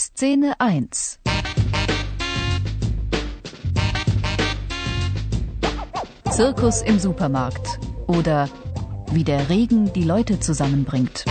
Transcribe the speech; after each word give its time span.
Szene 0.00 0.54
1 0.60 1.18
Zirkus 6.30 6.82
im 6.82 7.00
Supermarkt 7.00 7.80
oder 8.06 8.48
wie 9.10 9.24
der 9.24 9.48
Regen 9.48 9.92
die 9.92 10.04
Leute 10.04 10.38
zusammenbringt. 10.38 11.24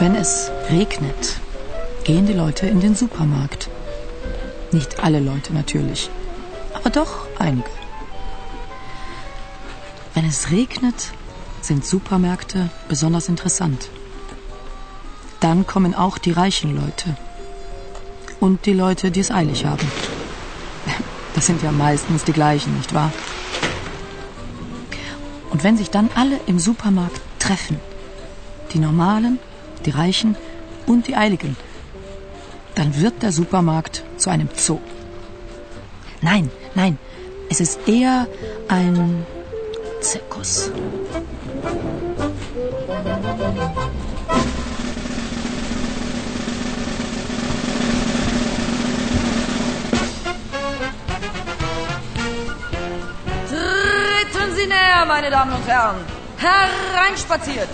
Wenn 0.00 0.14
es 0.14 0.52
regnet, 0.70 1.40
gehen 2.04 2.24
die 2.26 2.32
Leute 2.32 2.68
in 2.68 2.78
den 2.78 2.94
Supermarkt. 2.94 3.68
Nicht 4.70 5.02
alle 5.02 5.18
Leute 5.18 5.52
natürlich, 5.52 6.08
aber 6.72 6.90
doch 6.90 7.26
einige. 7.40 7.68
Wenn 10.14 10.24
es 10.24 10.52
regnet, 10.52 11.12
sind 11.62 11.84
Supermärkte 11.84 12.70
besonders 12.88 13.28
interessant. 13.28 13.88
Dann 15.40 15.66
kommen 15.66 15.96
auch 15.96 16.18
die 16.18 16.30
reichen 16.30 16.76
Leute 16.76 17.16
und 18.38 18.66
die 18.66 18.74
Leute, 18.74 19.10
die 19.10 19.20
es 19.20 19.32
eilig 19.32 19.64
haben. 19.64 19.86
Das 21.34 21.46
sind 21.46 21.62
ja 21.62 21.70
meistens 21.70 22.24
die 22.24 22.32
gleichen, 22.32 22.76
nicht 22.76 22.94
wahr? 22.94 23.12
Und 25.50 25.62
wenn 25.62 25.76
sich 25.76 25.90
dann 25.90 26.10
alle 26.16 26.40
im 26.46 26.58
Supermarkt 26.58 27.20
treffen, 27.38 27.78
die 28.72 28.80
Normalen, 28.80 29.38
die 29.88 29.96
Reichen 29.96 30.36
und 30.86 31.06
die 31.08 31.16
Eiligen, 31.16 31.56
dann 32.74 33.00
wird 33.00 33.22
der 33.22 33.32
Supermarkt 33.32 34.04
zu 34.18 34.28
einem 34.28 34.50
Zoo. 34.54 34.80
Nein, 36.20 36.50
nein, 36.74 36.98
es 37.48 37.60
ist 37.60 37.88
eher 37.88 38.26
ein 38.68 39.24
Zirkus. 40.02 40.70
Treten 53.48 54.54
Sie 54.54 54.66
näher, 54.66 55.06
meine 55.06 55.30
Damen 55.30 55.52
und 55.52 55.66
Herren. 55.66 55.96
Hereinspaziert. 56.36 57.70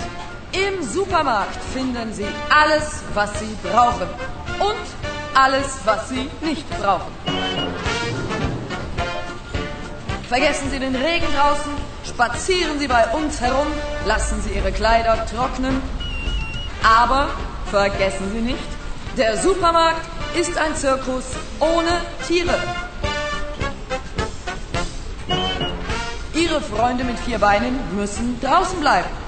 Im 0.54 0.84
Supermarkt 0.84 1.58
finden 1.72 2.12
Sie 2.12 2.28
alles, 2.48 3.02
was 3.12 3.30
Sie 3.40 3.56
brauchen. 3.60 4.06
Und 4.60 4.86
alles, 5.34 5.78
was 5.84 6.08
Sie 6.08 6.30
nicht 6.42 6.68
brauchen. 6.80 7.12
Vergessen 10.28 10.70
Sie 10.70 10.78
den 10.78 10.94
Regen 10.94 11.26
draußen, 11.36 11.72
spazieren 12.06 12.78
Sie 12.78 12.86
bei 12.86 13.04
uns 13.08 13.40
herum, 13.40 13.66
lassen 14.06 14.40
Sie 14.42 14.50
Ihre 14.50 14.70
Kleider 14.70 15.26
trocknen. 15.26 15.82
Aber 16.84 17.30
vergessen 17.70 18.30
Sie 18.32 18.40
nicht, 18.40 18.68
der 19.16 19.36
Supermarkt 19.38 20.06
ist 20.36 20.56
ein 20.56 20.76
Zirkus 20.76 21.24
ohne 21.58 22.00
Tiere. 22.28 22.54
Ihre 26.32 26.60
Freunde 26.60 27.02
mit 27.02 27.18
vier 27.18 27.40
Beinen 27.40 27.78
müssen 27.96 28.40
draußen 28.40 28.78
bleiben. 28.78 29.23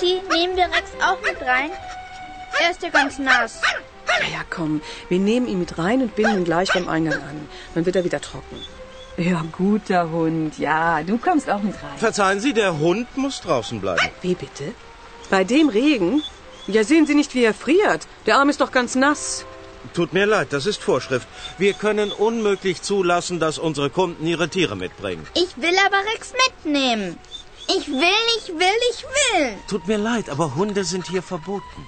Mutti, 0.00 0.20
nehmen 0.32 0.56
wir 0.56 0.64
Rex 0.64 0.90
auch 1.02 1.20
mit 1.22 1.40
rein? 1.46 1.70
Er 2.62 2.70
ist 2.70 2.82
ja 2.82 2.88
ganz 2.88 3.18
nass. 3.18 3.60
Na 4.06 4.28
ja, 4.28 4.40
komm, 4.48 4.80
wir 5.08 5.18
nehmen 5.18 5.46
ihn 5.46 5.58
mit 5.58 5.78
rein 5.78 6.02
und 6.02 6.14
binden 6.16 6.38
ihn 6.38 6.44
gleich 6.44 6.72
beim 6.72 6.88
Eingang 6.88 7.22
an. 7.22 7.48
Dann 7.74 7.86
wird 7.86 7.96
er 7.96 8.04
wieder 8.04 8.20
trocken. 8.20 8.56
Ja, 9.16 9.44
guter 9.52 10.10
Hund. 10.10 10.58
Ja, 10.58 11.02
du 11.02 11.18
kommst 11.18 11.50
auch 11.50 11.62
mit 11.62 11.74
rein. 11.74 11.98
Verzeihen 11.98 12.40
Sie, 12.40 12.52
der 12.52 12.78
Hund 12.78 13.14
muss 13.16 13.40
draußen 13.40 13.80
bleiben. 13.80 14.00
Wie 14.22 14.34
bitte? 14.34 14.72
Bei 15.28 15.44
dem 15.44 15.68
Regen? 15.68 16.22
Ja, 16.66 16.84
sehen 16.84 17.06
Sie 17.06 17.14
nicht, 17.14 17.34
wie 17.34 17.44
er 17.44 17.54
friert. 17.54 18.06
Der 18.26 18.38
Arm 18.38 18.48
ist 18.48 18.60
doch 18.60 18.72
ganz 18.72 18.94
nass. 18.94 19.44
Tut 19.94 20.12
mir 20.12 20.26
leid, 20.26 20.48
das 20.52 20.66
ist 20.66 20.82
Vorschrift. 20.82 21.26
Wir 21.58 21.72
können 21.74 22.12
unmöglich 22.12 22.82
zulassen, 22.82 23.40
dass 23.40 23.58
unsere 23.58 23.90
Kunden 23.90 24.26
ihre 24.26 24.48
Tiere 24.48 24.76
mitbringen. 24.76 25.26
Ich 25.34 25.56
will 25.56 25.76
aber 25.86 25.98
Rex 26.14 26.32
mitnehmen. 26.46 27.18
Ich 27.76 27.88
will, 27.88 28.26
ich 28.38 28.48
will, 28.48 28.80
ich 28.90 29.04
will. 29.04 29.58
Tut 29.68 29.86
mir 29.86 29.98
leid, 29.98 30.28
aber 30.28 30.54
Hunde 30.54 30.82
sind 30.84 31.06
hier 31.06 31.22
verboten. 31.22 31.86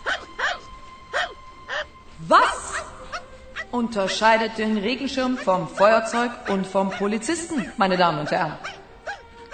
Was 2.29 2.75
unterscheidet 3.71 4.59
den 4.59 4.77
Regenschirm 4.79 5.37
vom 5.37 5.69
Feuerzeug 5.69 6.31
und 6.49 6.67
vom 6.67 6.91
Polizisten, 6.91 7.73
meine 7.79 7.97
Damen 7.97 8.21
und 8.21 8.31
Herren? 8.31 8.57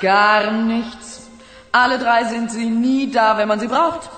Gar 0.00 0.50
nichts. 0.50 1.28
Alle 1.72 1.98
drei 1.98 2.24
sind 2.24 2.50
sie 2.50 2.66
nie 2.66 3.10
da, 3.10 3.38
wenn 3.38 3.48
man 3.48 3.60
sie 3.60 3.68
braucht. 3.68 4.10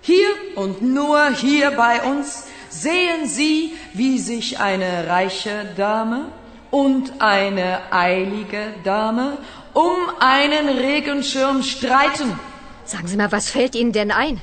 Hier 0.00 0.28
und 0.54 0.82
nur 0.82 1.30
hier 1.30 1.72
bei 1.72 2.02
uns 2.02 2.44
sehen 2.70 3.26
Sie, 3.26 3.76
wie 3.92 4.18
sich 4.18 4.60
eine 4.60 5.08
reiche 5.08 5.74
Dame 5.76 6.26
und 6.70 7.20
eine 7.20 7.80
eilige 7.90 8.74
Dame 8.84 9.38
um 9.76 9.98
einen 10.20 10.68
Regenschirm 10.70 11.62
streiten. 11.62 12.38
Sagen 12.86 13.06
Sie 13.08 13.16
mal, 13.16 13.30
was 13.30 13.50
fällt 13.50 13.74
Ihnen 13.74 13.92
denn 13.92 14.10
ein? 14.10 14.40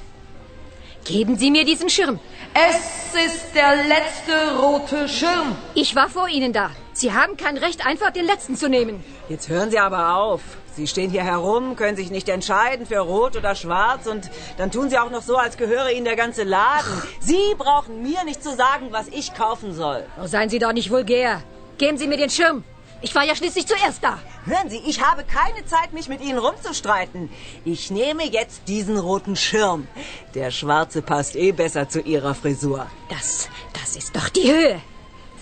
Geben 1.06 1.38
Sie 1.38 1.50
mir 1.50 1.66
diesen 1.66 1.90
Schirm. 1.90 2.20
Es 2.54 3.16
ist 3.26 3.56
der 3.56 3.76
letzte 3.94 4.36
rote 4.62 5.10
Schirm. 5.10 5.56
Ich 5.74 5.96
war 5.96 6.08
vor 6.08 6.30
Ihnen 6.30 6.54
da. 6.54 6.70
Sie 6.94 7.14
haben 7.14 7.36
kein 7.36 7.58
Recht, 7.58 7.84
einfach 7.84 8.12
den 8.12 8.26
letzten 8.26 8.56
zu 8.56 8.70
nehmen. 8.70 9.04
Jetzt 9.28 9.50
hören 9.50 9.72
Sie 9.72 9.80
aber 9.80 10.16
auf. 10.16 10.42
Sie 10.76 10.86
stehen 10.86 11.10
hier 11.10 11.24
herum, 11.24 11.76
können 11.76 11.98
sich 11.98 12.12
nicht 12.12 12.30
entscheiden 12.30 12.86
für 12.86 13.00
rot 13.00 13.36
oder 13.36 13.56
schwarz 13.56 14.06
und 14.06 14.30
dann 14.58 14.70
tun 14.70 14.92
Sie 14.92 15.00
auch 15.00 15.10
noch 15.10 15.24
so, 15.24 15.36
als 15.38 15.58
gehöre 15.58 15.92
Ihnen 15.92 16.06
der 16.06 16.16
ganze 16.16 16.44
Laden. 16.44 16.94
Sie 17.20 17.56
brauchen 17.58 18.04
mir 18.04 18.24
nicht 18.24 18.44
zu 18.44 18.56
sagen, 18.56 18.88
was 18.92 19.08
ich 19.08 19.34
kaufen 19.34 19.74
soll. 19.74 20.06
Oh, 20.22 20.28
seien 20.28 20.50
Sie 20.50 20.60
doch 20.60 20.74
nicht 20.74 20.92
vulgär. 20.92 21.42
Geben 21.80 21.98
Sie 21.98 22.08
mir 22.08 22.18
den 22.18 22.30
Schirm. 22.30 22.64
Ich 23.04 23.14
war 23.14 23.24
ja 23.26 23.36
schließlich 23.36 23.68
zuerst 23.68 24.02
da. 24.02 24.18
Hören 24.46 24.70
Sie, 24.70 24.78
ich 24.78 25.02
habe 25.02 25.26
keine 25.26 25.66
Zeit, 25.66 25.92
mich 25.92 26.08
mit 26.08 26.22
Ihnen 26.22 26.38
rumzustreiten. 26.38 27.30
Ich 27.66 27.92
nehme 27.92 28.24
jetzt 28.24 28.62
diesen 28.70 28.98
roten 28.98 29.36
Schirm. 29.36 29.88
Der 30.34 30.52
schwarze 30.52 31.02
passt 31.02 31.36
eh 31.36 31.52
besser 31.52 31.90
zu 31.90 32.00
Ihrer 32.00 32.34
Frisur. 32.34 32.88
Das, 33.10 33.50
das 33.74 33.98
ist 33.98 34.16
doch 34.16 34.30
die 34.30 34.50
Höhe. 34.50 34.82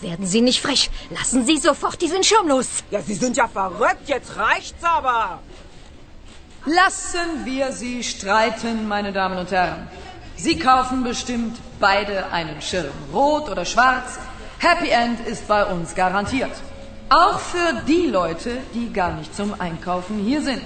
Werden 0.01 0.25
Sie 0.25 0.41
nicht 0.41 0.59
frech. 0.59 0.89
Lassen 1.11 1.45
Sie 1.45 1.57
sofort 1.57 2.01
diesen 2.01 2.23
Schirm 2.23 2.47
los. 2.47 2.67
Ja, 2.89 2.99
Sie 3.03 3.13
sind 3.13 3.37
ja 3.37 3.47
verrückt. 3.47 4.07
Jetzt 4.07 4.35
reicht's 4.37 4.83
aber. 4.83 5.39
Lassen 6.65 7.45
wir 7.45 7.71
sie 7.71 8.03
streiten, 8.03 8.87
meine 8.87 9.11
Damen 9.11 9.37
und 9.37 9.51
Herren. 9.51 9.87
Sie 10.35 10.57
kaufen 10.57 11.03
bestimmt 11.03 11.57
beide 11.79 12.31
einen 12.31 12.61
Schirm, 12.61 12.93
rot 13.13 13.49
oder 13.49 13.65
schwarz. 13.65 14.19
Happy 14.59 14.89
End 14.89 15.19
ist 15.27 15.47
bei 15.47 15.63
uns 15.65 15.93
garantiert. 15.95 16.51
Auch 17.13 17.41
für 17.41 17.81
die 17.85 18.07
Leute, 18.07 18.59
die 18.73 18.93
gar 18.93 19.13
nicht 19.15 19.35
zum 19.35 19.53
Einkaufen 19.59 20.17
hier 20.19 20.41
sind. 20.41 20.63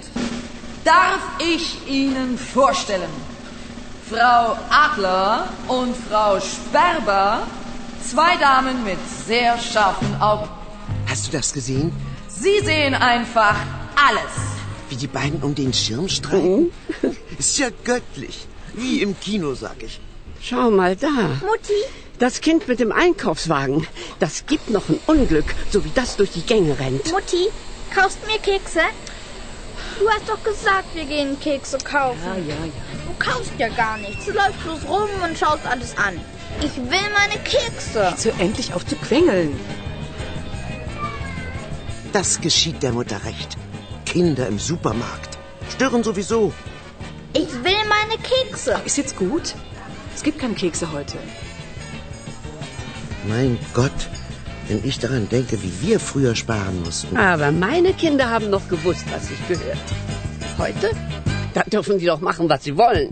Darf 0.84 1.18
ich 1.40 1.88
Ihnen 1.88 2.38
vorstellen, 2.38 3.10
Frau 4.08 4.56
Adler 4.70 5.48
und 5.66 5.96
Frau 6.08 6.38
Sperber, 6.38 7.44
zwei 8.00 8.36
Damen 8.36 8.84
mit 8.84 8.98
sehr 9.26 9.58
scharfen 9.58 10.20
Augen. 10.20 10.48
Hast 11.08 11.26
du 11.26 11.32
das 11.32 11.52
gesehen? 11.52 11.92
Sie 12.28 12.60
sehen 12.64 12.94
einfach 12.94 13.56
alles. 14.08 14.32
Wie 14.88 14.94
die 14.94 15.08
beiden 15.08 15.42
um 15.42 15.52
den 15.52 15.72
Schirm 15.72 16.08
streiten? 16.08 16.70
Ist 17.40 17.58
ja 17.58 17.70
göttlich. 17.82 18.46
Wie 18.72 19.02
im 19.02 19.18
Kino, 19.18 19.54
sag 19.54 19.82
ich. 19.82 19.98
Schau 20.40 20.70
mal 20.70 20.94
da. 20.94 21.08
Mutti, 21.08 21.82
Das 22.18 22.40
Kind 22.40 22.66
mit 22.66 22.80
dem 22.80 22.92
Einkaufswagen. 22.92 23.86
Das 24.20 24.46
gibt 24.46 24.70
noch 24.70 24.88
ein 24.88 24.98
Unglück, 25.06 25.54
so 25.70 25.84
wie 25.84 25.90
das 25.94 26.16
durch 26.16 26.30
die 26.30 26.40
Gänge 26.40 26.78
rennt. 26.78 27.12
Mutti, 27.12 27.48
kaufst 27.94 28.18
mir 28.26 28.38
Kekse? 28.38 28.80
Du 29.98 30.08
hast 30.08 30.28
doch 30.28 30.42
gesagt, 30.42 30.94
wir 30.94 31.04
gehen 31.04 31.38
Kekse 31.40 31.76
kaufen. 31.78 32.18
Ja, 32.24 32.36
ja, 32.36 32.64
ja. 32.64 32.72
Du 33.06 33.14
kaufst 33.18 33.52
ja 33.58 33.68
gar 33.68 33.98
nichts. 33.98 34.24
Du 34.24 34.32
läufst 34.32 34.62
bloß 34.62 34.84
rum 34.88 35.08
und 35.22 35.38
schaust 35.38 35.66
alles 35.66 35.96
an. 35.98 36.18
Ich 36.60 36.76
will 36.76 37.08
meine 37.14 37.42
Kekse. 37.44 38.08
Jetzt 38.10 38.24
hör 38.24 38.40
endlich 38.40 38.72
auf 38.72 38.86
zu 38.86 38.96
quengeln. 38.96 39.58
Das 42.12 42.40
geschieht 42.40 42.82
der 42.82 42.92
Mutter 42.92 43.24
recht. 43.24 43.58
Kinder 44.06 44.46
im 44.46 44.58
Supermarkt. 44.58 45.36
Stören 45.74 46.02
sowieso. 46.02 46.52
Ich 47.34 47.52
will 47.52 47.84
meine 47.88 48.18
Kekse. 48.22 48.80
Ist 48.86 48.96
jetzt 48.96 49.16
gut? 49.16 49.54
Es 50.14 50.22
gibt 50.22 50.38
keine 50.38 50.54
Kekse 50.54 50.92
heute. 50.92 51.18
Mein 53.28 53.58
Gott, 53.74 54.08
wenn 54.68 54.84
ich 54.84 54.98
daran 54.98 55.28
denke, 55.28 55.62
wie 55.62 55.72
wir 55.80 55.98
früher 55.98 56.34
sparen 56.36 56.82
mussten. 56.84 57.16
Aber 57.16 57.50
meine 57.50 57.92
Kinder 57.92 58.30
haben 58.30 58.50
noch 58.50 58.68
gewusst, 58.68 59.04
was 59.10 59.28
sich 59.28 59.48
gehört. 59.48 59.78
Heute? 60.58 60.90
Da 61.54 61.62
dürfen 61.62 61.98
sie 61.98 62.06
doch 62.06 62.20
machen, 62.20 62.48
was 62.48 62.62
sie 62.64 62.76
wollen. 62.76 63.08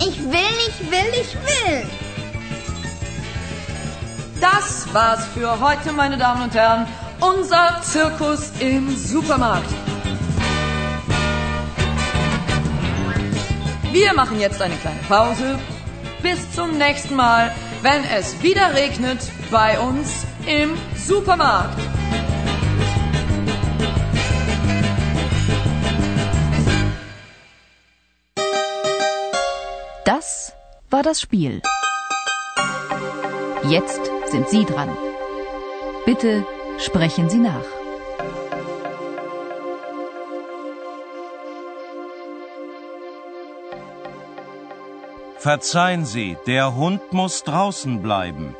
Ich 0.00 0.18
will, 0.18 0.56
ich 0.68 0.90
will, 0.90 1.12
ich 1.20 1.34
will. 1.34 1.82
Das 4.40 4.92
war's 4.92 5.24
für 5.34 5.60
heute, 5.60 5.92
meine 5.92 6.18
Damen 6.18 6.42
und 6.42 6.54
Herren. 6.54 6.86
Unser 7.20 7.80
Zirkus 7.82 8.52
im 8.60 8.94
Supermarkt. 8.96 9.70
Wir 13.92 14.14
machen 14.14 14.40
jetzt 14.40 14.60
eine 14.62 14.74
kleine 14.76 15.00
Pause. 15.08 15.58
Bis 16.22 16.50
zum 16.52 16.78
nächsten 16.78 17.16
Mal, 17.16 17.52
wenn 17.82 18.04
es 18.04 18.42
wieder 18.42 18.74
regnet 18.74 19.20
bei 19.50 19.78
uns 19.80 20.26
im 20.46 20.76
Supermarkt. 20.96 21.78
Das 30.04 30.52
war 30.90 31.02
das 31.02 31.20
Spiel. 31.20 31.62
Jetzt 33.68 34.10
sind 34.26 34.48
Sie 34.48 34.64
dran. 34.64 34.90
Bitte 36.04 36.44
sprechen 36.78 37.30
Sie 37.30 37.38
nach. 37.38 37.79
Verzeihen 45.40 46.04
Sie, 46.04 46.36
der 46.46 46.74
Hund 46.74 47.14
muss 47.14 47.44
draußen 47.44 48.02
bleiben. 48.02 48.54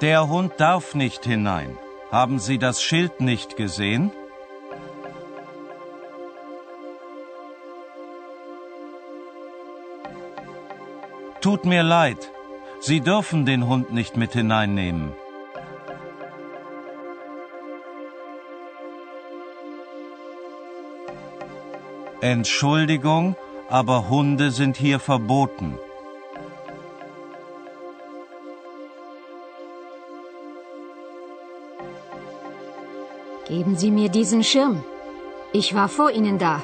Der 0.00 0.28
Hund 0.28 0.52
darf 0.58 0.94
nicht 0.94 1.24
hinein. 1.24 1.76
Haben 2.12 2.38
Sie 2.38 2.58
das 2.58 2.80
Schild 2.80 3.20
nicht 3.20 3.56
gesehen? 3.56 4.12
Tut 11.40 11.64
mir 11.64 11.82
leid. 11.82 12.30
Sie 12.78 13.00
dürfen 13.00 13.46
den 13.46 13.66
Hund 13.66 13.92
nicht 13.92 14.16
mit 14.16 14.32
hineinnehmen. 14.32 15.12
Entschuldigung, 22.20 23.36
aber 23.68 24.08
Hunde 24.08 24.50
sind 24.50 24.76
hier 24.76 24.98
verboten. 24.98 25.78
Geben 33.46 33.76
Sie 33.76 33.90
mir 33.90 34.08
diesen 34.08 34.42
Schirm. 34.42 34.84
Ich 35.52 35.74
war 35.74 35.88
vor 35.88 36.10
Ihnen 36.10 36.38
da. 36.38 36.62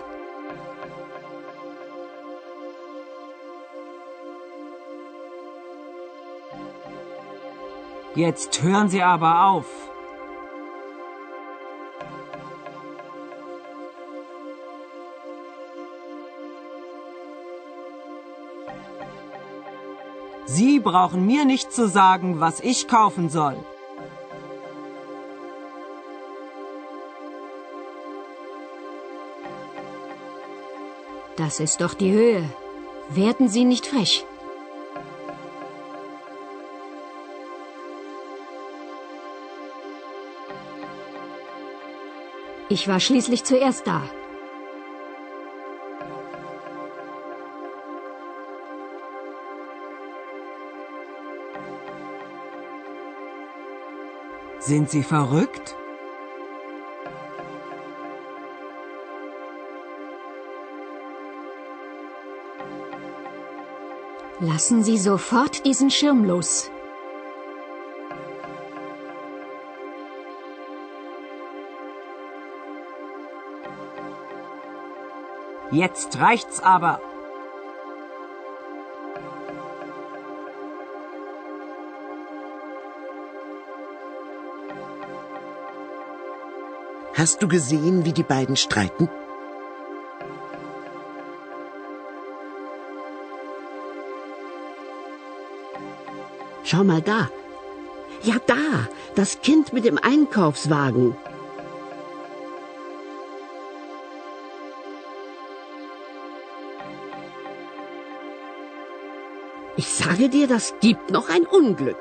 Jetzt 8.17 8.62
hören 8.62 8.89
Sie 8.89 9.03
aber 9.03 9.47
auf. 9.47 9.67
Sie 20.46 20.79
brauchen 20.79 21.25
mir 21.26 21.44
nicht 21.44 21.73
zu 21.73 21.88
sagen, 21.88 22.41
was 22.41 22.61
ich 22.61 22.87
kaufen 22.87 23.31
soll. 23.31 23.56
Das 31.37 31.61
ist 31.61 31.81
doch 31.81 31.94
die 31.94 32.12
Höhe. 32.12 32.44
Werden 33.11 33.49
Sie 33.49 33.64
nicht 33.64 33.87
frech. 33.87 34.25
Ich 42.69 42.88
war 42.88 43.00
schließlich 43.00 43.44
zuerst 43.44 43.87
da. 43.87 44.02
Sind 54.66 54.88
Sie 54.88 55.02
verrückt? 55.02 55.76
Lassen 64.40 64.82
Sie 64.82 64.96
sofort 64.96 65.66
diesen 65.66 65.90
Schirm 65.90 66.25
los. 66.25 66.70
Jetzt 75.70 76.19
reicht's 76.19 76.60
aber. 76.60 77.02
Hast 87.16 87.40
du 87.43 87.49
gesehen, 87.49 88.05
wie 88.05 88.12
die 88.12 88.25
beiden 88.25 88.56
streiten? 88.56 89.08
Schau 96.64 96.82
mal 96.82 97.00
da. 97.00 97.31
Ja, 98.22 98.34
da. 98.46 98.88
Das 99.14 99.40
Kind 99.43 99.72
mit 99.72 99.84
dem 99.84 99.96
Einkaufswagen. 99.96 101.14
Ich 109.77 109.89
sage 109.89 110.29
dir, 110.29 110.48
das 110.48 110.74
gibt 110.81 111.10
noch 111.10 111.29
ein 111.29 111.46
Unglück. 111.46 111.96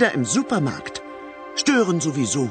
Kinder 0.00 0.14
im 0.14 0.24
Supermarkt 0.24 1.02
stören 1.56 2.00
sowieso. 2.00 2.48